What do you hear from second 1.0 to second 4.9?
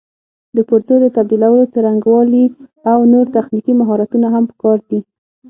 د تبدیلولو څرنګوالي او نور تخنیکي مهارتونه هم پکار